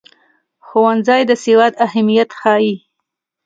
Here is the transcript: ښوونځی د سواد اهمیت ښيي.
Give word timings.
ښوونځی 0.65 1.21
د 1.29 1.31
سواد 1.43 1.73
اهمیت 1.85 2.29
ښيي. 2.39 2.73